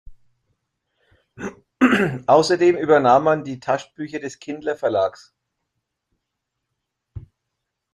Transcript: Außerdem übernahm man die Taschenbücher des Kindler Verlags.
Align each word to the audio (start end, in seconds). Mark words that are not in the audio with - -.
Außerdem 2.25 2.75
übernahm 2.75 3.23
man 3.23 3.43
die 3.43 3.59
Taschenbücher 3.59 4.17
des 4.17 4.39
Kindler 4.39 4.75
Verlags. 4.75 5.35